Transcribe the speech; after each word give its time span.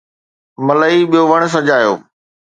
ملئي 0.65 0.99
ٻيو 1.09 1.23
وڻ 1.31 1.41
سجايو 1.53 1.93